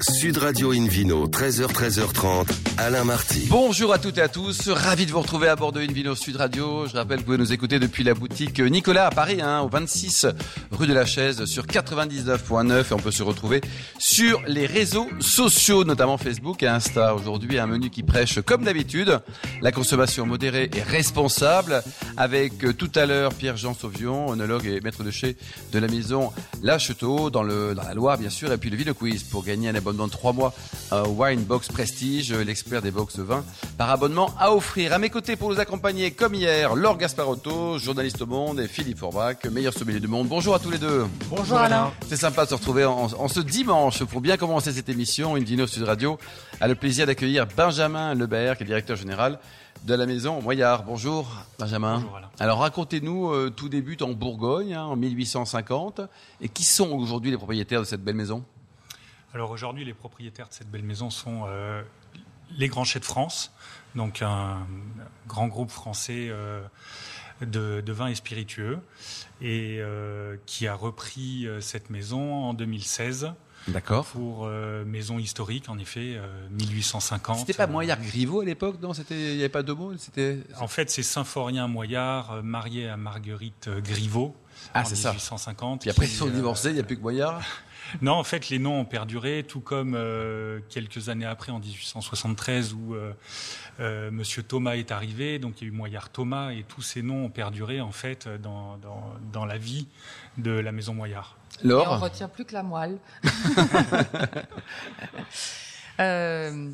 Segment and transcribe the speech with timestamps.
[0.00, 2.48] Sud Radio Invino, 13h, 13h30,
[2.78, 3.46] Alain Marty.
[3.50, 6.36] Bonjour à toutes et à tous, ravi de vous retrouver à bord de Invino Sud
[6.36, 6.86] Radio.
[6.86, 9.68] Je rappelle que vous pouvez nous écouter depuis la boutique Nicolas à Paris, hein, au
[9.68, 10.26] 26
[10.70, 13.60] rue de la Chaise, sur 99.9 et on peut se retrouver
[13.98, 17.14] sur les réseaux sociaux, notamment Facebook et Insta.
[17.14, 19.20] Aujourd'hui, un menu qui prêche, comme d'habitude,
[19.60, 21.82] la consommation modérée et responsable,
[22.16, 25.36] avec euh, tout à l'heure Pierre-Jean Sauvion, onologue et maître de chez
[25.70, 26.32] de la maison
[26.62, 29.44] La Cheteau, dans, le, dans la Loire bien sûr, et puis le Ville Quiz pour
[29.44, 30.54] gagner un abonnement de 3 mois
[30.90, 33.44] à Wine Box Prestige, l'expert des box de vin,
[33.76, 34.92] par abonnement à offrir.
[34.92, 38.98] À mes côtés pour nous accompagner, comme hier, Laure Gasparotto, journaliste au Monde, et Philippe
[38.98, 40.28] Forbach, meilleur sommelier du monde.
[40.28, 41.06] Bonjour à tous les deux.
[41.28, 41.92] Bonjour Alain.
[42.08, 45.36] C'est sympa de se retrouver en, en ce dimanche pour bien commencer cette émission.
[45.36, 46.18] Une dino Sud Radio
[46.60, 49.38] a le plaisir d'accueillir Benjamin Lebert, qui est directeur général
[49.84, 50.84] de la maison Moyard.
[50.84, 51.28] Bonjour
[51.58, 51.96] Benjamin.
[51.96, 52.30] Bonjour, Alain.
[52.38, 56.00] Alors racontez-nous, euh, tout débute en Bourgogne hein, en 1850.
[56.40, 58.44] Et qui sont aujourd'hui les propriétaires de cette belle maison?
[59.34, 61.82] Alors aujourd'hui, les propriétaires de cette belle maison sont euh,
[62.50, 63.50] les Grands Chais de France,
[63.94, 64.66] donc un
[65.26, 66.60] grand groupe français euh,
[67.40, 68.80] de, vins et spiritueux,
[69.40, 73.32] et euh, qui a repris cette maison en 2016
[73.68, 74.04] D'accord.
[74.06, 77.38] pour euh, maison historique, en effet, euh, 1850.
[77.40, 78.92] C'était pas Euh, Moyard Griveaux à l'époque, non?
[78.92, 79.92] C'était, il n'y avait pas deux mots.
[79.98, 80.38] C'était.
[80.58, 84.34] En fait, c'est Symphorien Moyard, euh, marié à Marguerite euh, Griveaux.
[84.74, 85.10] Ah, en c'est ça.
[85.10, 85.80] 1850.
[85.82, 87.40] Puis après ils sont euh, divorcés, il n'y a plus que Moyard.
[88.00, 92.72] Non, en fait, les noms ont perduré, tout comme euh, quelques années après, en 1873,
[92.72, 93.12] où euh,
[93.80, 95.38] euh, Monsieur Thomas est arrivé.
[95.38, 98.28] Donc, il y a eu Moyard Thomas, et tous ces noms ont perduré en fait
[98.40, 99.88] dans, dans, dans la vie
[100.38, 101.36] de la maison Moyard.
[101.60, 102.00] Et on Laure.
[102.00, 102.98] retient plus que la moelle.
[106.00, 106.70] Euh,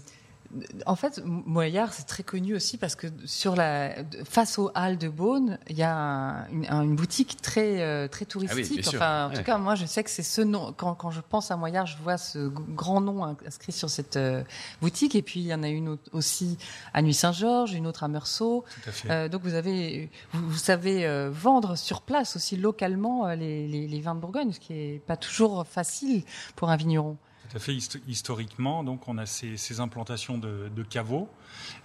[0.86, 3.91] en fait, Moyard, c'est très connu aussi parce que sur la,
[4.24, 8.08] face aux halles de Beaune, il y a un- une, un- une boutique très, euh,
[8.08, 8.80] très touristique.
[8.86, 8.98] Ah sûr.
[8.98, 9.36] enfin, en Ouais.
[9.36, 10.72] tout cas, moi, je sais que c'est ce nom.
[10.74, 14.42] Quand, quand je pense à Moyard, je vois ce grand nom inscrit sur cette euh,
[14.80, 15.14] boutique.
[15.14, 16.56] Et puis, il y en a une autre aussi
[16.94, 18.64] à Nuit-Saint-Georges, une autre à Meursault.
[18.83, 19.10] Tout à fait.
[19.10, 23.86] Euh, donc vous avez, vous, vous savez euh, vendre sur place aussi localement les, les,
[23.86, 26.23] les vins de Bourgogne, ce qui est pas toujours facile
[26.56, 27.17] pour un vigneron.
[27.51, 27.73] Tout à fait.
[27.73, 31.29] Histo- historiquement, donc, on a ces, ces implantations de, de caveaux.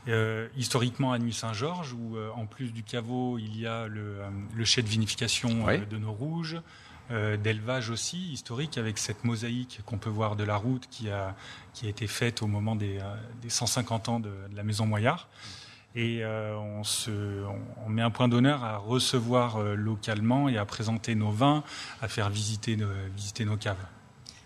[0.08, 4.30] Euh, historiquement, à Nuit-Saint-Georges, où euh, en plus du caveau, il y a le, euh,
[4.56, 5.76] le chai de vinification Oui.
[5.76, 6.58] euh, de nos rouges,
[7.12, 11.36] euh, d'élevage aussi historique, avec cette mosaïque qu'on peut voir de la route qui a,
[11.74, 14.86] qui a été faite au moment des, euh, des 150 ans de, de la maison
[14.86, 15.28] Moyard.
[15.96, 17.12] Et euh, on, se,
[17.46, 21.64] on, on met un point d'honneur à recevoir euh, localement et à présenter nos vins,
[22.02, 23.78] à faire visiter nos, visiter nos caves.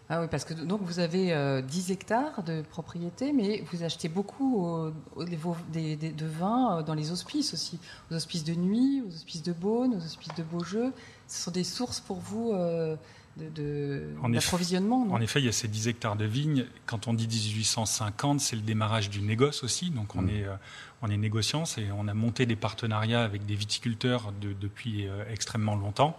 [0.10, 4.08] Ah oui, parce que donc vous avez euh, 10 hectares de propriété, mais vous achetez
[4.08, 7.78] beaucoup de vins euh, dans les hospices aussi,
[8.10, 10.94] aux hospices de nuit, aux hospices de Beaune, aux hospices de Beaujeu.
[11.28, 12.96] Ce sont des sources pour vous euh,
[13.38, 14.42] de, de- En effet.
[14.46, 16.66] d'approvisionnement, En effet, il y a ces 10 hectares de vignes.
[16.86, 19.90] Quand on dit 1850, c'est le démarrage du négoce aussi.
[19.92, 20.30] Donc on, Mm.
[20.30, 20.56] est, euh,
[21.02, 25.24] on est négociant et on a monté des partenariats avec des viticulteurs de- depuis euh,
[25.32, 26.18] extrêmement longtemps.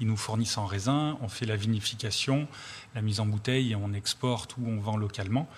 [0.00, 2.46] Ils nous fournissent en raisin, on fait la vinification,
[2.94, 5.48] la mise en bouteille et on exporte ou on vend localement.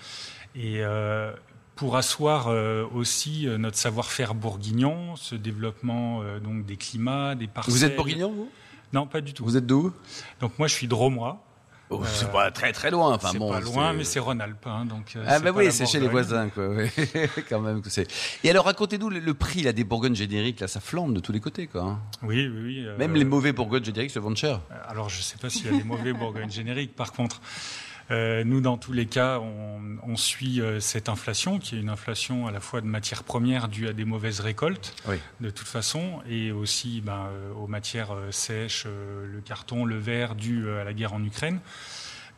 [0.55, 1.33] Et euh,
[1.77, 7.47] pour asseoir euh, aussi euh, notre savoir-faire bourguignon, ce développement euh, donc des climats, des
[7.49, 7.73] parcelles.
[7.75, 8.49] Vous êtes bourguignon, vous?
[8.93, 9.45] Non, pas du tout.
[9.45, 9.93] Vous êtes d'où
[10.41, 11.43] Donc moi, je suis dromois.
[11.91, 13.15] oh, C'est pas très très loin.
[13.15, 13.51] Enfin c'est bon.
[13.51, 14.67] pas loin, mais c'est Rhône-Alpes.
[14.67, 16.69] hein, donc, euh, Ah bah oui, c'est chez les voisins quoi.
[16.69, 16.89] oui.
[17.49, 18.07] Quand même que c'est.
[18.45, 21.33] Et alors racontez-nous le, le prix là des Bourgognes génériques là, ça flambe de tous
[21.33, 21.83] les côtés quoi.
[21.83, 22.01] hein.
[22.23, 22.85] Oui, oui, oui.
[22.87, 24.61] euh, Même les mauvais Bourgognes génériques se vendent cher.
[24.89, 26.95] Alors, je ne sais pas s'il y a des mauvais Bourgogne génériques.
[26.97, 31.77] Par contre, euh, nous, dans tous les cas, on, on suit euh, cette inflation, qui
[31.77, 35.17] est une inflation à la fois de matières premières due à des mauvaises récoltes, Oui.
[35.41, 39.99] de toute façon, et aussi ben, euh, aux matières euh, sèches, euh, le carton, le
[39.99, 41.61] verre, dû euh, à la guerre en Ukraine.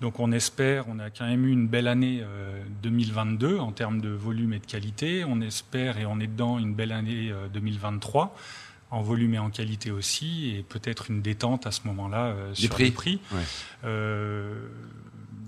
[0.00, 4.00] Donc on espère, on a quand même eu une belle année euh, 2022 en termes
[4.00, 5.24] de volume et de qualité.
[5.24, 8.36] On espère et on est dedans une belle année euh, 2023
[8.90, 12.70] en volume et en qualité aussi, et peut-être une détente à ce moment-là euh, sur
[12.70, 12.84] prix.
[12.84, 13.20] les prix.
[13.32, 13.40] Ouais.
[13.84, 14.66] Euh,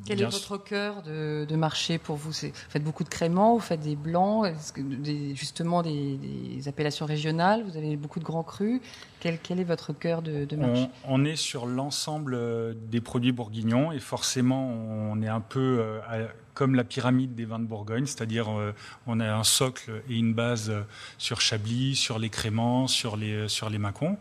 [0.06, 3.55] Quel bien est votre cœur de, de marché pour vous Vous faites beaucoup de créments,
[3.55, 8.20] vous faites des blancs, est-ce que des, justement des, des appellations régionales, vous avez beaucoup
[8.20, 8.81] de grands crus.
[9.20, 10.88] Quel, quel est votre cœur de, de marché?
[11.06, 15.79] On, on est sur l'ensemble euh, des produits bourguignons et forcément on est un peu
[15.81, 18.73] euh, à- comme la pyramide des vins de Bourgogne, c'est-à-dire euh,
[19.06, 20.82] on a un socle et une base euh,
[21.19, 24.17] sur Chablis, sur les créments, sur les, euh, sur les macons,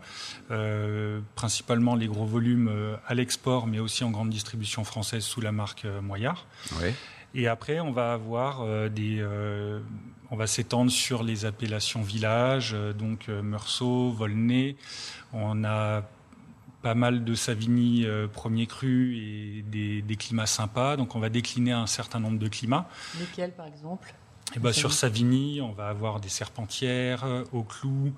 [0.50, 2.70] Euh, principalement les gros volumes
[3.10, 6.46] à l'export mais aussi en grande distribution française sous la marque Moyard.
[6.78, 6.90] Oui.
[7.34, 8.52] Et après, on va avoir
[8.90, 9.80] des, euh,
[10.30, 14.76] on va s'étendre sur les appellations villages, donc Meursault, Volnay.
[15.32, 16.02] On a
[16.86, 20.96] pas mal de Savigny euh, premier cru et des, des, climats sympas.
[20.96, 22.88] Donc on va décliner un certain nombre de climats.
[23.18, 24.14] Lesquels par exemple?
[24.54, 28.12] Et ben, Sur Savigny, on va avoir des serpentières, au clou,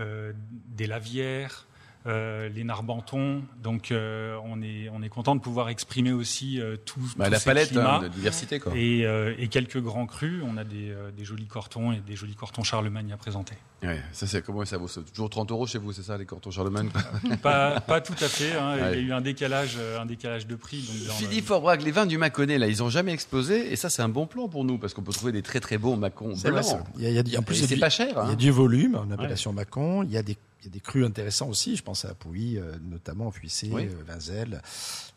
[0.00, 0.34] euh,
[0.68, 1.66] des lavières,
[2.06, 3.42] euh, les Narbantons.
[3.62, 7.38] Donc euh, on est on est content de pouvoir exprimer aussi euh, tout, bah, la
[7.38, 8.72] palette hein, de diversité quoi.
[8.74, 10.42] Et, euh, et, quelques grands crus.
[10.46, 13.54] On a des, des, jolis cortons et des jolis cortons Charlemagne à présenter.
[13.82, 14.88] Ouais, ça c'est comment ça vaut?
[14.88, 16.90] Toujours 30 euros chez vous, c'est ça les cortons Charlemagne?
[17.42, 18.52] Pas, pas tout à fait.
[18.52, 18.76] Hein.
[18.76, 20.82] Il y a eu un décalage un décalage de prix.
[21.06, 24.02] Donc Philippe Forbrac, les vins du Mâconnais là, ils ont jamais explosé et ça c'est
[24.02, 26.64] un bon plan pour nous parce qu'on peut trouver des très très bons Macons blancs.
[26.96, 28.18] Il y a, il y a, en plus c'est pas cher.
[28.18, 28.24] Hein.
[28.26, 29.56] Il y a du volume en appellation ouais.
[29.56, 30.02] Macon.
[30.02, 31.76] Il y a des il y a des crus intéressants aussi.
[31.76, 33.86] Je pense à Pouilly, euh, notamment Fuissé, oui.
[33.86, 34.60] euh, Vinzel.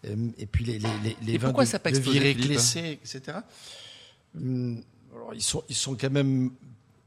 [0.06, 3.00] Euh, et puis les, les, les, les et vins pourquoi de, ça pas Viré, Clessé,
[3.04, 3.40] etc.
[4.36, 4.82] Hum,
[5.14, 6.52] alors, ils, sont, ils sont quand même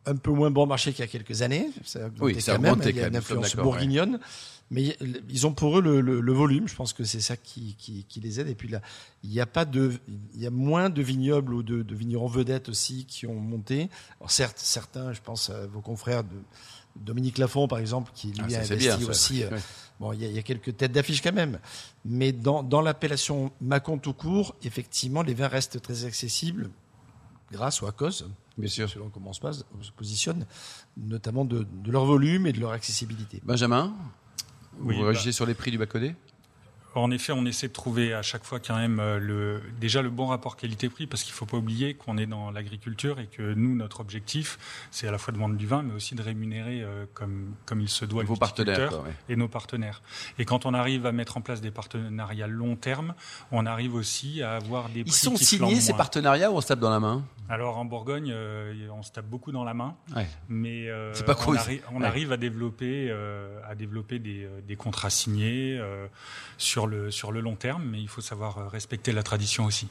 [0.04, 1.70] un peu moins bon marché qu'il y a quelques années.
[1.84, 2.80] Ça a oui, ça quand même.
[2.84, 4.20] Il y a une influence bourguignonne.
[4.68, 4.96] Mais
[5.28, 6.66] ils ont pour eux le, le, le, volume.
[6.66, 8.48] Je pense que c'est ça qui, qui, qui, les aide.
[8.48, 8.82] Et puis là,
[9.22, 9.92] il n'y a pas de,
[10.34, 13.88] il y a moins de vignobles ou de, de vignerons vedettes aussi qui ont monté.
[14.18, 16.34] Alors certes, certains, je pense à vos confrères de
[17.00, 19.06] Dominique Lafont, par exemple, qui lui Ah, a investi bien, ça.
[19.10, 19.42] aussi.
[19.44, 19.60] euh, Ouais.
[20.00, 21.58] Bon, il y, a- il y a quelques têtes d'affiche quand même.
[22.04, 26.70] Mais dans, dans l'appellation Macon tout court, effectivement, les vins restent très accessibles
[27.50, 28.28] grâce ou à cause,
[28.58, 28.90] Bien sûr.
[28.90, 30.44] selon comment on se, passe, on se positionne,
[30.96, 33.40] notamment de, de leur volume et de leur accessibilité.
[33.44, 33.94] Benjamin,
[34.78, 36.14] vous Oui, réagissez sur les prix du Mâconnais
[37.00, 40.08] En effet, on essaie de trouver à chaque fois quand même euh, le, déjà le
[40.10, 43.52] bon rapport qualité-prix, parce qu'il ne faut pas oublier qu'on est dans l'agriculture et que
[43.54, 44.58] nous, notre objectif,
[44.90, 47.80] c'est à la fois de vendre du vin, mais aussi de rémunérer euh, comme, comme
[47.80, 49.14] il se doit Vos partenaires, viticulteur quoi, ouais.
[49.28, 50.02] et nos partenaires.
[50.38, 53.14] Et quand on arrive à mettre en place des partenariats long terme,
[53.52, 56.60] on arrive aussi à avoir des Ils prix sont qui signés ces partenariats ou on
[56.60, 57.24] se tape dans la main?
[57.48, 60.26] Alors en Bourgogne, euh, on se tape beaucoup dans la main, Ouais.
[60.48, 62.06] mais C'est pas on, arri- on Ouais.
[62.06, 63.10] arrive à développer,
[63.68, 66.06] à développer des, des contrats signés euh,
[66.86, 69.88] sur le sur le long terme, mais il faut savoir euh, respecter la tradition aussi.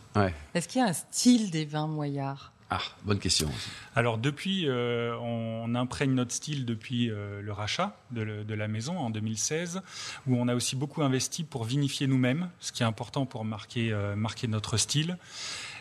[0.54, 2.52] Est-ce qu'il y a un style des vins moyards?
[2.72, 3.48] Ah, bonne question.
[3.48, 3.70] aussi.
[3.96, 8.68] Alors depuis, euh, on imprègne notre style depuis euh, le rachat de, le- de la
[8.68, 9.82] maison en 2016,
[10.28, 13.92] où on a aussi beaucoup investi pour vinifier nous-mêmes, ce qui est important pour marquer,
[13.94, 15.18] euh, marquer notre style.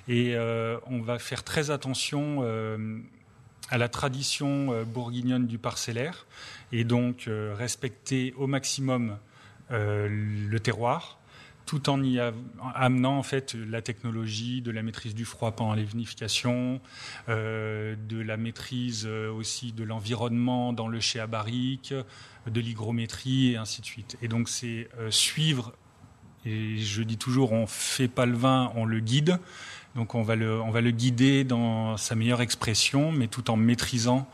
[0.08, 2.98] Et euh, on va faire très attention euh,
[3.70, 6.26] à la tradition euh, bourguignonne du parcellaire,
[6.70, 9.14] et donc euh, respecter au maximum euh,
[9.70, 11.18] le terroir
[11.66, 12.20] tout en y
[12.74, 16.80] amenant en fait la technologie, de la maîtrise du froid pendant les vinifications,
[17.28, 21.94] euh, de la maîtrise euh, aussi de l'environnement dans le chai à barrique,
[22.46, 24.18] de l'hygrométrie et ainsi de suite.
[24.20, 25.72] Et donc c'est euh, suivre,
[26.44, 29.38] et je dis toujours, on fait pas le vin, on le guide.
[29.94, 33.56] Donc on va le, on va le guider dans sa meilleure expression, mais tout en
[33.56, 34.28] maîtrisant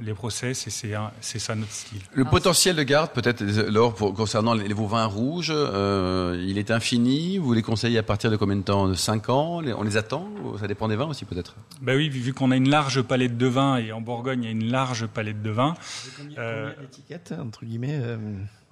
[0.00, 2.00] les process, et c'est ça notre style.
[2.12, 6.70] Le potentiel de garde, peut-être, Laure, pour- concernant les, vos vins rouges, euh, il est
[6.72, 7.38] infini.
[7.38, 8.88] Vous les conseillez à partir de combien de temps?
[8.88, 9.60] De 5 ans?
[9.60, 10.28] Les- On les attend?
[10.58, 11.54] Ça dépend des vins aussi, peut-être?
[11.80, 14.46] Bah oui, vu vu qu'on a une large palette de vins, et en Bourgogne, il
[14.46, 15.74] y a une large palette de vins.
[16.18, 18.16] Combien, Euh, combien d'étiquettes, entre guillemets euh,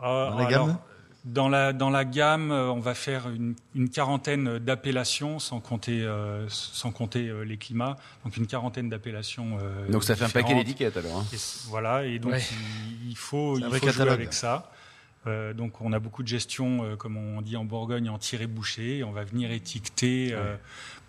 [0.00, 0.76] Ah, Dans la alors, gamme
[1.24, 6.02] dans la, dans la gamme, euh, on va faire une, une quarantaine d'appellations, sans compter,
[6.02, 7.96] euh, sans compter euh, les climats.
[8.24, 9.58] Donc une quarantaine d'appellations.
[9.62, 11.18] euh, Donc ça fait un paquet d'étiquettes, alors.
[11.18, 11.26] hein.
[11.32, 11.36] Et
[11.68, 12.42] voilà, et donc Ouais.
[13.04, 14.14] il, il faut, il faut jouer catalogue.
[14.14, 14.70] avec ça.
[15.28, 18.98] Euh, donc on a beaucoup de gestion, euh, comme on dit en Bourgogne, en tiré-bouché.
[18.98, 20.56] Et On va venir étiqueter euh,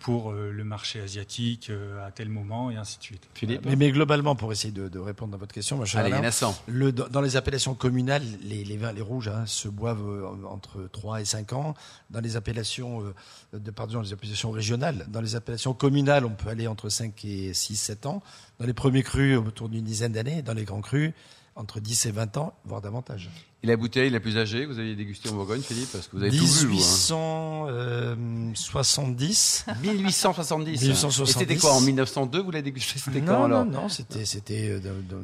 [0.04, 3.24] pour euh, le marché asiatique euh, à tel moment et ainsi de suite.
[3.34, 6.12] Philippe mais, mais globalement, pour essayer de, de répondre à votre question, ma chère Allez,
[6.12, 6.64] Alain, a 100.
[6.68, 10.90] Le, dans les appellations communales, les, les vins, les rouges, hein, se boivent euh, entre
[10.92, 11.74] 3 et 5 ans.
[12.10, 16.50] Dans les appellations, euh, de, pardon, les appellations régionales, dans les appellations communales, on peut
[16.50, 18.22] aller entre 5 et 6, 7 ans.
[18.60, 20.42] Dans les premiers crus, autour d'une dizaine d'années.
[20.42, 21.14] Dans les grands crus,
[21.56, 23.30] entre 10 et 20 ans, voire davantage.
[23.64, 26.24] Et la bouteille la plus âgée, vous avez dégusté en Bourgogne, Philippe Parce que vous
[26.24, 27.14] avez tout vu, vous.
[27.14, 28.16] Hein.
[28.18, 29.66] 1870.
[29.82, 30.82] 1870.
[30.82, 31.30] 1870.
[31.30, 34.26] Et c'était quoi En 1902, vous l'avez dégusté C'était quand non, alors non, non, c'était,
[34.26, 35.24] c'était euh, dans, dans-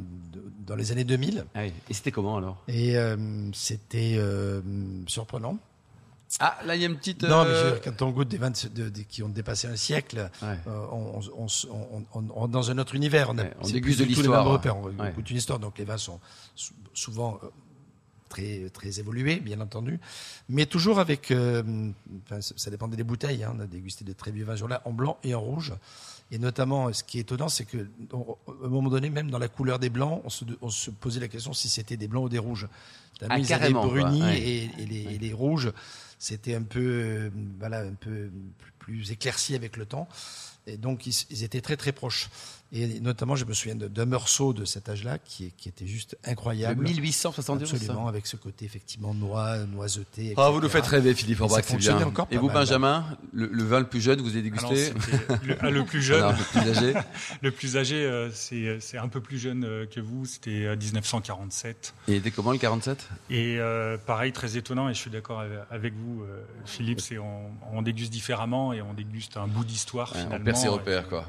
[0.65, 1.45] dans les années 2000.
[1.55, 1.73] Ah oui.
[1.89, 2.63] Et c'était comment alors?
[2.67, 3.17] Et euh,
[3.53, 4.61] c'était euh,
[5.07, 5.57] surprenant.
[6.39, 7.23] Ah, là, il y a une petite.
[7.23, 9.75] Non, mais euh, quand on goûte des vins de- de- de- qui ont dépassé un
[9.75, 10.47] siècle, ouais.
[10.67, 11.21] euh, on,
[12.35, 13.29] on, dans un autre univers.
[13.31, 14.45] On, a, Ouais, déguste de l'histoire.
[14.47, 15.11] On Ouais.
[15.15, 16.19] goûte une histoire, donc les vins sont
[16.55, 17.47] sou- souvent euh,
[18.29, 19.99] très, très évolués, bien entendu,
[20.49, 21.31] mais toujours avec.
[21.31, 21.63] euh,
[22.25, 23.43] enfin, ça dépendait des bouteilles.
[23.43, 23.53] hein.
[23.57, 25.73] On a dégusté de très vieux vins là en blanc et en rouge.
[26.31, 29.47] Et notamment, ce qui est étonnant, c'est que, à un moment donné, même dans la
[29.47, 32.29] couleur des blancs, on se, on se posait la question si c'était des blancs ou
[32.29, 32.67] des rouges.
[33.27, 34.39] Ah, ils carrément, brunis Ouais.
[34.39, 35.71] et, et les, et les rouges,
[36.19, 38.29] c'était un peu, euh, voilà, un peu
[38.77, 40.07] plus, éclairci avec le temps.
[40.67, 42.29] Et donc, ils, ils étaient très très proches.
[42.71, 46.15] Et notamment, je me souviens de- d'un meursault de cet âge-là qui, qui était juste
[46.23, 46.83] De incroyable.
[46.83, 50.35] 1872, ça Absolument, avec ce côté effectivement noix, noiseté.
[50.37, 50.61] Ah, vous etc.
[50.63, 51.97] nous faites rêver, Philippe Et Aubrac, c'est bien.
[52.29, 52.53] Et vous, mal.
[52.57, 54.93] Benjamin, le, le vin le plus jeune, vous avez Alors, dégusté
[55.45, 56.93] le, ah, le plus jeune, Alors, le plus âgé
[57.41, 60.25] le plus âgé, euh, c'est un peu plus jeune euh, que vous.
[60.25, 61.93] C'était euh, 1947.
[62.07, 64.89] Il était comment le 47 Et euh, pareil, très étonnant.
[64.89, 67.01] Et je suis d'accord avec- vous, euh, Philippe.
[67.01, 70.37] C'est on, on déguste différemment et on déguste un bout d'histoire Ouais, finalement.
[70.41, 71.25] On perd ses repères, quoi.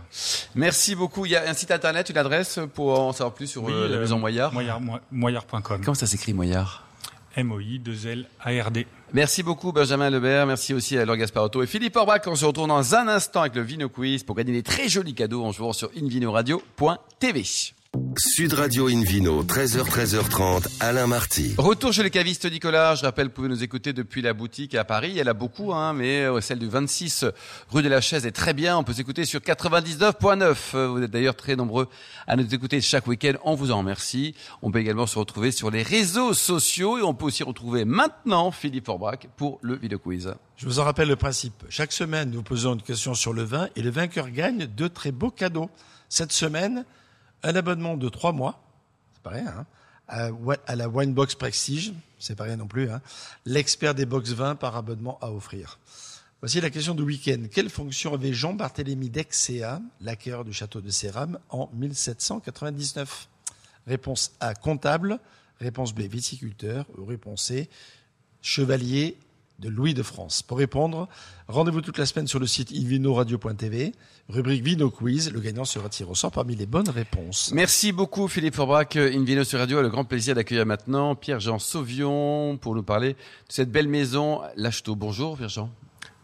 [0.55, 1.25] Merci beaucoup.
[1.31, 3.87] Il y a un site internet, une adresse pour en savoir plus sur Oui, euh,
[3.89, 4.53] la euh, maison Moyard?
[4.53, 5.81] Moyard- mo- Moyard.com.
[5.85, 6.83] Comment ça s'écrit Moyard?
[7.37, 8.79] MOI 2 L ARD.
[9.13, 12.23] Merci beaucoup Benjamin Lebert, merci aussi à Laure Gasparotto et Philippe Orbach.
[12.27, 15.15] On se retrouve dans un instant avec le Vino Quiz pour gagner des très jolis
[15.15, 17.45] cadeaux en jouant sur invinoradio.tv.
[18.17, 21.55] Sud Radio Invino, 13h, 13h30, Alain Marty.
[21.57, 22.95] Retour chez le caviste Nicolas.
[22.97, 25.19] Je rappelle, vous pouvez nous écouter depuis la boutique à Paris.
[25.19, 27.25] Elle a beaucoup, hein, mais euh, celle du 26
[27.71, 28.77] rue de la Chaise est très bien.
[28.77, 30.57] On peut s'écouter sur 99.9.
[30.75, 31.89] Euh, Vous êtes d'ailleurs très nombreux
[32.27, 33.35] à nous écouter chaque week-end.
[33.45, 34.35] On vous en remercie.
[34.63, 38.51] On peut également se retrouver sur les réseaux sociaux et on peut aussi retrouver maintenant
[38.51, 40.35] Philippe Forbrac pour le vidéo quiz.
[40.57, 41.65] Je vous en rappelle le principe.
[41.69, 45.13] Chaque semaine, nous posons une question sur le vin et le vainqueur gagne deux très
[45.13, 45.71] beaux cadeaux.
[46.09, 46.85] Cette semaine,
[47.43, 48.63] un abonnement de trois mois,
[49.15, 49.67] c'est pas rien, hein,
[50.09, 53.01] à, la Winebox Prestige, c'est pas rien non plus, hein,
[53.47, 55.79] l'expert des box vins par abonnement à offrir.
[56.41, 57.43] Voici la question du week-end.
[57.53, 63.29] Quelle fonction avait Jean-Barthélemy d'Exéa, l'acquéreur du château de Séram, en 1799
[63.87, 65.19] Réponse A, comptable.
[65.61, 66.87] Réponse B, viticulteur.
[67.07, 67.69] Réponse C,
[68.41, 69.19] chevalier
[69.61, 70.43] de Louis de France.
[70.43, 71.09] Pour répondre,
[71.49, 73.93] rendez-vous toute la semaine sur le site invinoradio.tv,
[74.29, 75.31] rubrique Vino Quiz.
[75.33, 77.53] Le gagnant sera tiré au sort parmi les bonnes réponses.
[77.55, 78.97] Merci beaucoup Philippe Forbrac.
[78.97, 83.17] Invino sur Radio a le grand plaisir d'accueillir maintenant Pierre-Jean Sauvion pour nous parler de
[83.49, 84.97] cette belle maison L'Acheteau.
[84.97, 85.71] Bonjour Pierre-Jean.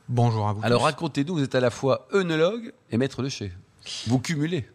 [0.08, 0.60] Bonjour à vous.
[0.62, 3.52] Alors racontez-nous, vous êtes à la fois œnologue et maître de chez.
[4.06, 4.66] Vous cumulez.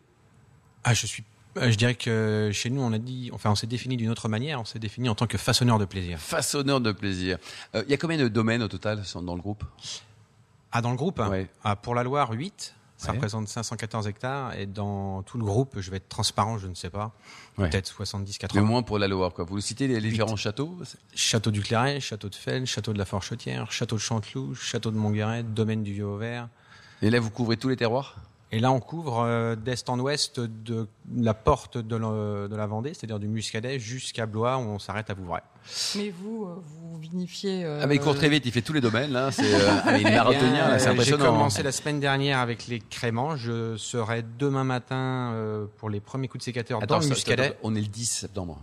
[0.83, 1.23] Ah, je suis.
[1.57, 4.29] Euh, Je dirais que chez nous, on a dit, enfin, on s'est défini d'une autre
[4.29, 4.59] manière.
[4.61, 6.19] On s'est défini en tant que façonneur de plaisir.
[6.19, 7.37] Façonneur de plaisir.
[7.75, 9.63] Euh, Il y a combien de domaines au total dans le groupe?
[10.71, 11.49] Ah, dans le groupe, Ouais.
[11.63, 12.75] ah, pour la Loire, 8.
[12.95, 13.15] Ça Ouais.
[13.17, 14.53] représente 514 hectares.
[14.59, 17.11] Et dans tout le groupe, je vais être transparent, je ne sais pas.
[17.57, 17.67] Ouais.
[17.69, 18.61] Peut-être 70, Le 80.
[18.61, 19.33] moins pour la Loire.
[19.33, 19.43] Quoi.
[19.43, 20.77] Vous citez les différents châteaux
[21.15, 24.97] Château du Claret, château de Felles, château de la Forchetière, château de Chanteloup, château de
[24.97, 26.47] Montguéret, domaine du Vieux-Auvert.
[27.01, 28.17] Et là, vous couvrez tous les terroirs?
[28.53, 32.67] Et là, on couvre euh, d'est en ouest de la porte de, la- de la
[32.67, 35.41] Vendée, c'est-à-dire du Muscadet, jusqu'à Blois, où on s'arrête à Vouvray.
[35.95, 37.63] Mais vous, euh, vous vinifiez.
[37.63, 39.31] euh, Ah mais il court très vite, il fait tous les domaines là.
[39.31, 41.25] C'est euh, là, c'est Euh, J'ai impressionnant.
[41.27, 43.37] commencé la semaine dernière avec les créments.
[43.37, 47.09] Je serai demain matin euh, pour les premiers coups de sécateur Attends, dans le ça-
[47.09, 47.57] Muscadet.
[47.63, 48.59] on est le 10 septembre.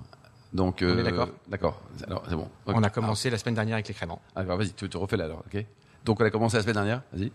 [0.52, 1.80] Donc, On est d'accord D'accord.
[2.06, 2.48] Alors, c'est bon.
[2.66, 4.20] On a commencé la semaine dernière avec les créments.
[4.36, 5.64] Ah, alors, vas-y, tu te refais là alors, ok
[6.04, 7.32] Donc, on a commencé la semaine dernière, vas-y.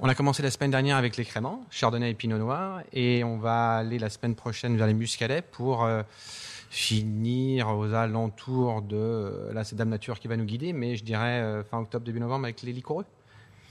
[0.00, 3.38] On a commencé la semaine dernière avec les créments, Chardonnay et Pinot Noir, et on
[3.38, 6.02] va aller la semaine prochaine vers les Muscadets pour euh,
[6.68, 9.50] finir aux alentours de.
[9.52, 12.18] Là, c'est Dame Nature qui va nous guider, mais je dirais euh, fin octobre, début
[12.18, 13.06] novembre avec les liquoreux.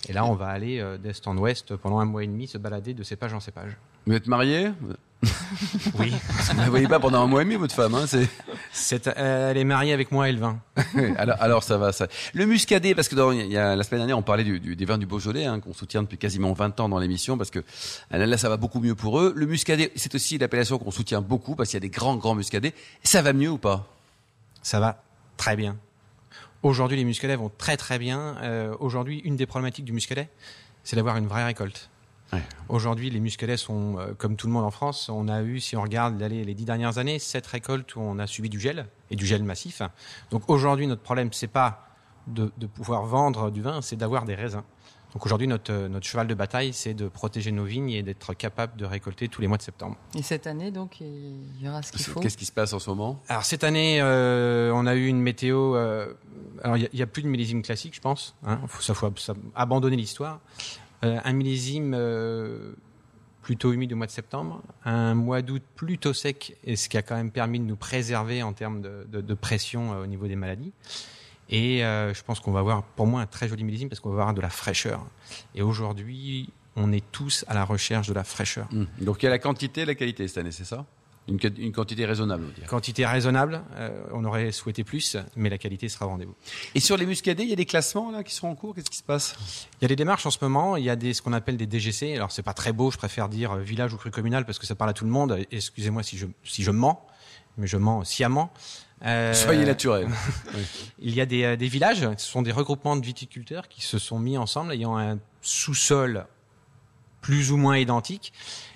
[0.08, 2.58] Et là, on va aller euh, d'est en ouest pendant un mois et demi se
[2.58, 3.76] balader de cépage en cépage.
[4.06, 4.72] Vous êtes marié
[5.98, 6.12] Oui.
[6.12, 7.96] Vous ne la voyez pas pendant un mois et demi, votre femme.
[7.96, 8.28] Hein, c'est...
[8.74, 10.60] C'est, euh, elle est mariée avec moi et le vin.
[11.18, 11.94] alors, alors, ça va.
[11.94, 12.08] Ça...
[12.34, 14.76] Le muscadet, parce que dans, il y a, la semaine dernière, on parlait du, du-
[14.76, 17.60] des vins du Beaujolais, hein, qu'on soutient depuis quasiment 20 ans dans l'émission, parce que
[17.60, 19.32] euh, là, ça va beaucoup mieux pour eux.
[19.36, 22.36] Le muscadet, c'est aussi l'appellation qu'on soutient beaucoup, parce qu'il y a des grands, grands
[22.36, 22.74] muscadets.
[23.04, 23.88] Ça va mieux ou pas?
[24.62, 25.02] Ça va
[25.38, 25.78] très bien.
[26.64, 28.36] Aujourd'hui, les muscadets vont très très bien.
[28.42, 30.28] Euh, Aujourd'hui, une des problématiques du muscadet,
[30.84, 31.90] c'est d'avoir une vraie récolte.
[32.34, 32.42] Ouais.
[32.70, 35.76] Aujourd'hui, les muscadets sont, euh, comme tout le monde en France, on a eu, si
[35.78, 39.16] on regarde les dix dernières années, sept récoltes où on a subi du gel, et
[39.16, 39.82] du gel massif.
[40.32, 41.88] Donc aujourd'hui, notre problème, c'est pas
[42.28, 44.64] de, de pouvoir vendre du vin, c'est d'avoir des raisins.
[45.14, 48.34] Donc aujourd'hui, notre, euh, notre cheval de bataille, c'est de protéger nos vignes et d'être
[48.34, 49.96] capable de récolter tous les mois de septembre.
[50.16, 52.20] Et cette année, donc, il y aura ce qu'il faut.
[52.20, 53.22] Qu'est-ce qui se passe en ce moment?
[53.30, 55.76] Alors cette année, euh, on a eu une météo.
[55.76, 56.12] euh,
[56.64, 58.34] alors il n'y a, plus de millésime classique, je pense.
[58.44, 60.40] Hein, faut, ça faut ab- ça- abandonner l'histoire.
[61.04, 62.74] Euh, un millésime euh,
[63.42, 67.02] plutôt humide au mois de septembre, un mois d'août plutôt sec, et ce qui a
[67.02, 70.72] quand même permis de nous préserver en termes de, pression euh, au niveau des maladies.
[71.50, 74.22] Et je pense qu'on va avoir, pour moi, un très joli millésime parce qu'on va
[74.22, 75.06] avoir de la fraîcheur.
[75.54, 78.68] Et aujourd'hui, on est tous à la recherche de la fraîcheur.
[78.72, 78.88] Hum.
[79.02, 80.86] Donc, il y a la quantité et la qualité cette année, c'est ça?
[81.28, 82.68] Une, qua- une quantité raisonnable, on.
[82.68, 86.36] Quantité raisonnable, euh, on aurait souhaité plus, mais la qualité sera au rendez-vous.
[86.76, 88.76] Et sur les muscadets, il y a des classements là qui sont en cours?
[88.76, 89.36] Qu'est-ce qui se passe?
[89.80, 91.56] Il y a des démarches en ce moment, il y a des, ce qu'on appelle
[91.58, 92.16] des DGC.
[92.16, 94.66] Alors, c'est pas très beau, je préfère dire euh, village ou cru communal parce que
[94.66, 95.38] ça parle à tout le monde.
[95.52, 97.06] Excusez-moi si je, si je mens,
[97.58, 98.52] mais je mens sciemment.
[99.06, 100.08] Euh, Soyez naturel.
[101.00, 104.18] Il y a des, des villages, ce sont des regroupements de viticulteurs qui se sont
[104.20, 106.26] mis ensemble, ayant un sous-sol
[107.22, 108.34] plus ou moins identique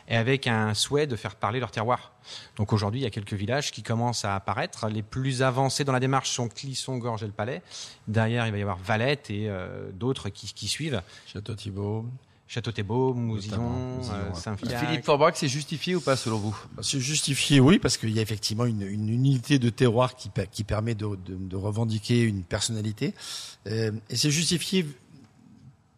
[0.08, 2.14] et avec un souhait de faire parler leur terroir.
[2.56, 4.88] Donc aujourd'hui, il y a quelques villages qui commencent à apparaître.
[4.88, 7.62] Les plus avancés dans la démarche sont Clisson, Gorge et le Palais.
[8.08, 11.02] Derrière, il va y avoir Valette et euh, d'autres qui, qui suivent.
[11.32, 12.06] Château Thibault.
[12.50, 13.60] Château-Thébault, Mousillon,
[13.98, 14.34] Mousillon, euh.
[14.34, 14.80] Saint-Fiac.
[14.80, 16.58] Philippe Forbach, c'est justifié ou pas selon vous?
[16.82, 20.30] C'est justifié, oui, parce qu'il y a effectivement une, une unité de terroir qui,
[20.64, 23.14] permet de, de- de revendiquer une personnalité.
[23.68, 24.86] Euh, et c'est justifié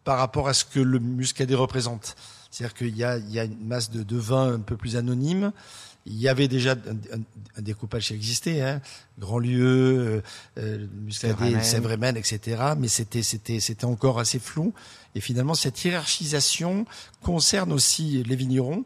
[0.02, 2.16] par rapport à ce que le muscadet représente.
[2.50, 4.96] C'est-à-dire qu'il y a, il y a une masse de, de vin un peu plus
[4.96, 5.52] anonyme.
[6.06, 7.22] Il y avait déjà un, un-
[7.56, 8.80] un découpage qui existait, hein,
[9.18, 10.22] Grandlieu,
[10.58, 11.62] euh, Muscadet.
[11.62, 12.62] Sèvres-Amen, etc.
[12.78, 14.72] Mais c'était, c'était, c'était encore assez flou.
[15.14, 16.86] Et finalement, cette hiérarchisation
[17.22, 18.84] concerne aussi les vignerons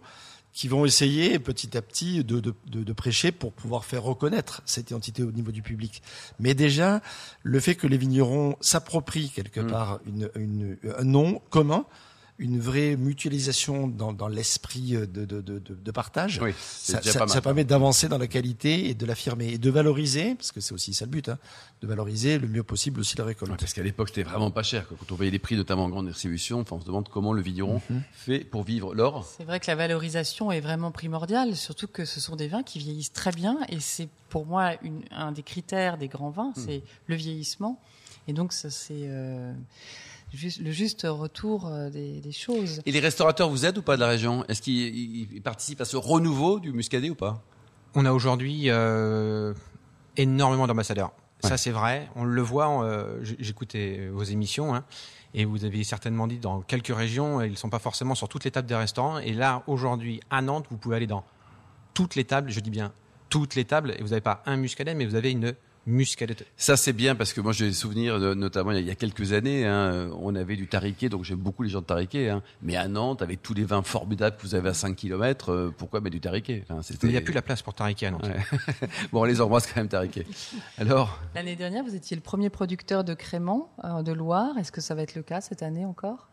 [0.52, 4.62] qui vont essayer petit à petit de, de, de, de prêcher pour pouvoir faire reconnaître
[4.66, 6.00] cette identité au niveau du public.
[6.38, 7.00] Mais déjà,
[7.42, 9.66] le fait que les vignerons s'approprient quelque Mm.
[9.70, 11.84] part une, une, un nom commun,
[12.38, 17.12] une vraie mutualisation dans, dans l'esprit de, de, de, de, de partage, Oui, ça, déjà
[17.12, 17.34] ça- pas mal.
[17.34, 20.72] ça permet d'avancer dans la qualité et de l'affirmer et de valoriser, parce que c'est
[20.74, 21.38] aussi ça le but, hein,
[21.80, 23.52] de valoriser le mieux possible aussi la récolte.
[23.52, 24.88] Ouais, parce qu'à l'époque, c'était vraiment pas cher.
[24.88, 24.96] quoi.
[24.98, 27.40] Quand on voyait les prix, notamment en grande distribution, enfin, on se demande comment le
[27.40, 28.02] vigneron Mhm.
[28.12, 29.24] fait pour vivre l'or.
[29.36, 32.80] C'est vrai que la valorisation est vraiment primordiale, surtout que ce sont des vins qui
[32.80, 36.82] vieillissent très bien et c'est pour moi une- un des critères des grands vins, c'est
[37.06, 37.80] le vieillissement.
[38.26, 39.52] Et donc ça c'est euh,
[40.60, 42.80] le juste retour euh, des, des choses.
[42.86, 44.44] Et les restaurateurs vous aident ou pas de la région?
[44.48, 47.42] Est-ce qu'ils ils- ils participent à ce renouveau du muscadet ou pas?
[47.94, 49.54] On a aujourd'hui euh,
[50.16, 51.12] énormément d'ambassadeurs.
[51.42, 52.08] Ça, c'est vrai.
[52.16, 52.84] On le voit.
[52.84, 54.74] euh, J'écoutais vos émissions.
[54.74, 54.84] hein,
[55.34, 58.44] et vous avez certainement dit dans quelques régions, ils ne sont pas forcément sur toutes
[58.44, 59.18] les tables des restaurants.
[59.18, 61.24] Et là, aujourd'hui, à Nantes, vous pouvez aller dans
[61.92, 62.50] toutes les tables.
[62.50, 62.92] Je dis bien
[63.28, 63.94] toutes les tables.
[63.98, 65.54] Et vous n'avez pas un muscadet, mais vous avez une
[65.86, 66.36] muscadet.
[66.56, 68.86] Ça, c'est bien parce que moi, j'ai des souvenirs, de- notamment il y a- il
[68.86, 71.86] y a quelques années, hein, on avait du tariquet, donc j'aime beaucoup les gens de
[71.86, 72.28] tariquet.
[72.30, 75.72] Hein, mais à Nantes, avec tous les vins formidables que vous avez à 5 km,
[75.76, 76.64] pourquoi mettre du tariquet?
[76.68, 78.24] Enfin, il n'y a plus la place pour Tariquet à Nantes.
[78.26, 78.88] Ouais.
[79.12, 80.26] bon, on les embrasse quand même, tariquet.
[80.78, 84.56] Alors, L'année dernière, vous étiez le premier producteur de créments euh, de Loire.
[84.58, 86.28] Est-ce que ça va être le cas cette année encore?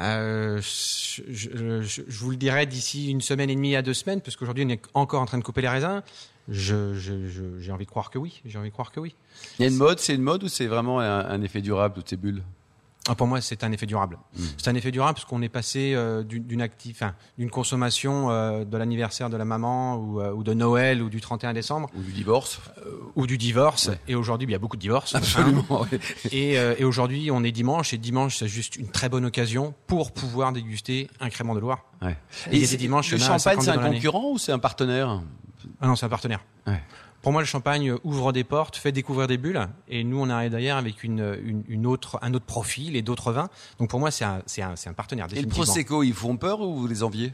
[0.00, 4.64] Euh, je, vous le dirai d'ici une semaine et demie à deux semaines, parce qu'aujourd'hui
[4.64, 6.02] on est encore en train de couper les raisins.
[6.48, 8.42] J'ai envie de croire que oui.
[8.44, 9.14] J'ai envie de croire que oui.
[9.58, 11.94] il y a une mode, c'est une mode ou c'est vraiment un, un effet durable,
[11.94, 12.42] toutes ces bulles?
[13.08, 14.16] Ah, pour moi, c'est un effet durable.
[14.58, 17.14] C'est un effet durable parce qu'on est passé euh, d'une enfin,
[17.50, 21.52] consommation euh, de l'anniversaire de la maman ou, euh, ou de Noël ou du 31
[21.52, 22.60] décembre Ou du divorce
[23.16, 23.88] ou du divorce.
[23.88, 23.98] Ouais.
[24.06, 25.14] Et aujourd'hui, il y a beaucoup de divorces.
[25.16, 25.98] Absolument, oui.
[26.30, 30.12] Et, et aujourd'hui, on est dimanche et dimanche, c'est juste une très bonne occasion pour
[30.12, 31.84] pouvoir déguster un crément de Loire.
[32.02, 32.16] Ouais.
[32.46, 35.20] A des c'est- dimanches, le champagne, 52 c'est un concurrent ou c'est un partenaire?
[35.80, 36.44] Ah non, c'est un partenaire.
[36.66, 36.80] Ouais.
[37.22, 40.50] Pour moi, le champagne ouvre des portes, fait découvrir des bulles, et nous, on arrive
[40.50, 43.48] derrière avec une, une, une autre, un autre profil et d'autres vins.
[43.78, 45.28] Donc pour moi, c'est un, c'est un, un partenaire.
[45.32, 45.48] Et le.
[45.48, 47.32] Prosecco, ils font peur ou vous les enviez?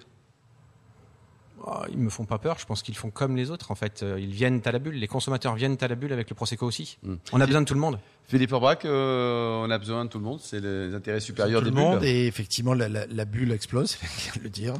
[1.66, 2.56] Oh, ils me font pas peur.
[2.58, 3.70] Je pense qu'ils font comme les autres.
[3.70, 4.94] En fait, Euh, ils viennent à la bulle.
[4.94, 6.98] Les consommateurs viennent à la bulle avec le prosecco aussi.
[7.02, 7.14] Mm.
[7.32, 7.98] On a besoin de tout le monde.
[8.28, 11.70] Philippe Orbach, euh, on a besoin de tout le monde, c'est les intérêts supérieurs tout
[11.70, 12.08] des le monde bulles.
[12.08, 14.74] et effectivement la, la, la bulle explose, faut le dire.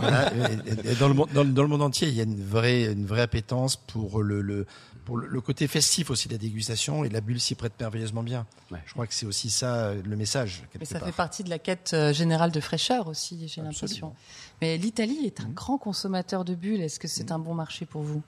[0.00, 0.32] Voilà.
[0.34, 2.24] Et- et- et dans, le monde, dans, le- dans le monde entier, il y a
[2.24, 4.64] une vraie, une vraie appétence pour le, le,
[5.06, 8.22] pour le, le côté festif aussi de la dégustation et la bulle s'y prête merveilleusement
[8.22, 8.44] bien.
[8.70, 8.80] Ouais.
[8.84, 10.64] Je crois que c'est aussi ça euh, le message.
[10.78, 11.08] Mais ça part.
[11.08, 14.12] fait partie de la quête euh, générale de fraîcheur aussi, j'ai l'impression.
[14.60, 16.82] Mais l'Italie est un grand consommateur de bulles.
[16.82, 18.22] Est-ce que c'est un bon marché pour vous?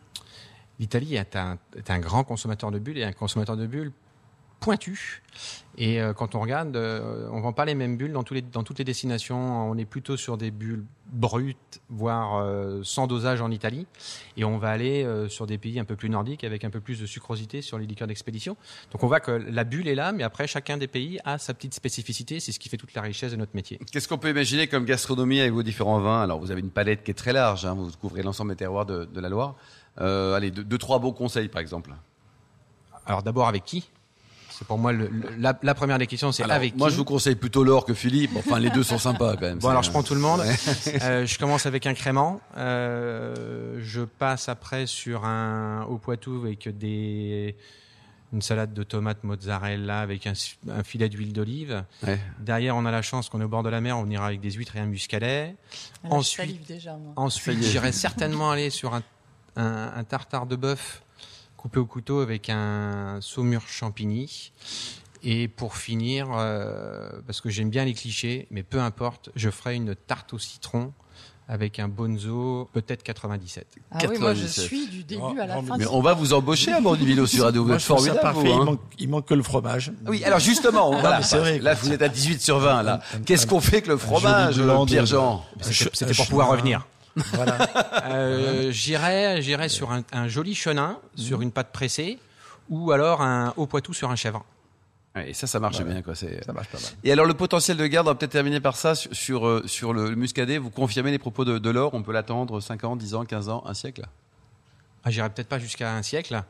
[0.78, 3.92] L'Italie est un, est un grand consommateur de bulles et un consommateur de bulles
[4.60, 5.22] pointu.
[5.76, 8.42] Et euh, quand on regarde, euh, on vend pas les mêmes bulles dans, tous les,
[8.42, 9.70] dans toutes les destinations.
[9.70, 13.86] On est plutôt sur des bulles brutes, voire euh, sans dosage en Italie.
[14.36, 16.80] Et on va aller euh, sur des pays un peu plus nordiques avec un peu
[16.80, 18.56] plus de sucrosité sur les liqueurs d'expédition.
[18.90, 21.54] Donc on voit que la bulle est là, mais après chacun des pays a sa
[21.54, 22.40] petite spécificité.
[22.40, 23.78] C'est ce qui fait toute la richesse de notre métier.
[23.92, 26.22] Qu'est-ce qu'on peut imaginer comme gastronomie avec vos différents vins?
[26.22, 28.86] Alors, vous avez une palette qui est très large, hein, vous couvrez l'ensemble des terroirs
[28.86, 29.54] de, de la Loire.
[29.96, 31.92] Allez, deux, deux, trois bons conseils, par exemple.
[33.06, 33.88] Alors d'abord avec qui?
[34.58, 36.98] C'est pour moi le- le- la, la première des questions, c'est avec moi, qui je
[36.98, 38.32] vous conseille plutôt l'or que Philippe.
[38.36, 39.58] Enfin, les deux sont sympas quand même.
[39.58, 40.40] Bon, alors je prends tout le monde.
[40.40, 40.56] Ouais.
[41.02, 42.40] Euh, je commence avec un crément.
[42.56, 47.54] Euh, je passe après sur un au Poitou avec des
[48.32, 50.34] une salade de tomates mozzarella avec un,
[50.70, 51.82] un filet d'huile d'olive.
[52.06, 52.18] Ouais.
[52.40, 54.40] Derrière, on a la chance qu'on est au bord de la mer, on ira avec
[54.40, 55.54] des huîtres et un muscadet.
[56.04, 57.28] Ah, Ensuite- déjà, moi.
[57.62, 59.02] J'irai certainement aller sur un,
[59.56, 61.02] un- un tartare de bœuf
[61.68, 64.52] coupé au couteau avec un saumur champigny.
[65.22, 69.74] Et pour finir, euh, parce que j'aime bien les clichés, mais peu importe, je ferai
[69.74, 70.92] une tarte au citron
[71.46, 73.66] avec un Bonzo peut-être 97.
[73.90, 74.64] Ah oui, moi je 97.
[74.64, 75.76] suis du début Oh, à la non, fin.
[75.76, 77.64] Mais on va vous embaucher à bord du vélo sur Radio.
[77.64, 78.40] Vous êtes formidable, parfait.
[78.40, 78.64] vous, il, hein.
[78.64, 79.92] manque, il manque que le fromage.
[80.06, 83.00] Oui, alors justement, voilà, vrai, là vous êtes à 18 sur 20 là.
[83.26, 86.86] Qu'est-ce qu'on fait avec le fromage, Pierre-Jean C'était pour pouvoir revenir.
[87.32, 87.58] Voilà.
[88.06, 92.18] Euh, J'irais j'irais sur un, un joli chenin, sur une pâte pressée,
[92.68, 94.44] ou alors un haut poitou sur un chèvre.
[95.26, 96.14] Et ça, ça marche bien quoi.
[96.14, 96.44] C'est.
[96.44, 96.90] Ça marche pas mal.
[97.02, 99.62] Et alors le potentiel de garde, on va peut-être terminer par ça sur sur, euh,
[99.66, 100.58] sur le, le muscadet.
[100.58, 103.48] Vous confirmez les propos de, de l'or On peut l'attendre 5 ans, 10 ans, 15
[103.48, 104.02] ans, un siècle?
[105.04, 106.40] Ah, J'irais peut-être pas jusqu'à un siècle,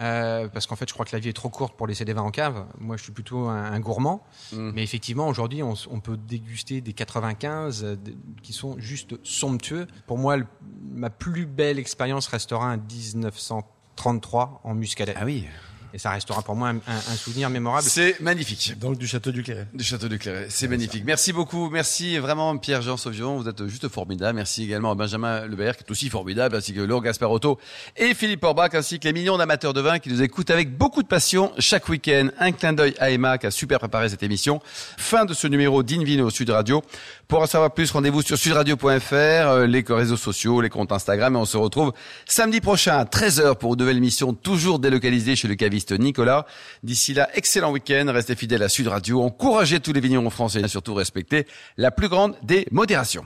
[0.00, 2.12] euh, parce qu'en fait, je crois que la vie est trop courte pour laisser des
[2.12, 2.66] vins en cave.
[2.78, 4.24] Moi, je suis plutôt un, un gourmand.
[4.52, 4.70] Mm.
[4.74, 7.96] Mais effectivement, aujourd'hui, on, peut déguster des 95 euh,
[8.42, 9.86] qui sont juste somptueux.
[10.06, 10.46] Pour moi, le-
[10.90, 15.14] ma plus belle expérience restera un 1933 en muscadet.
[15.16, 15.46] Ah oui.
[15.94, 17.86] Et ça restera pour moi un, un- un souvenir mémorable.
[17.88, 18.76] C'est magnifique.
[18.80, 19.68] Donc du château du Cléret.
[19.72, 21.04] Du château de Cléret, c'est magnifique.
[21.06, 24.34] Merci beaucoup, merci vraiment Pierre-Jean Sauvion, vous êtes juste formidable.
[24.36, 27.60] Merci également à Benjamin Lebert qui est aussi formidable, ainsi que Laure Gasparotto
[27.96, 31.02] et Philippe Orbach, ainsi que les millions d'amateurs de vin qui nous écoutent avec beaucoup
[31.02, 32.28] de passion chaque week-end.
[32.40, 34.60] Un clin d'œil à Emma qui a super préparé cette émission.
[34.98, 36.82] Fin de ce numéro d'Invino Sud Radio.
[37.28, 41.38] Pour en savoir plus, rendez-vous sur sudradio.fr, euh, les réseaux sociaux, les comptes Instagram et
[41.38, 41.92] on se retrouve
[42.26, 46.46] samedi prochain à 13h pour une nouvelle émission toujours délocalisée chez le caviste Nicolas.
[46.82, 50.68] D'ici là, excellent week-end, restez fidèles à Sud Radio, encouragez tous les vignerons français et
[50.68, 53.24] surtout respectez la plus grande des modérations.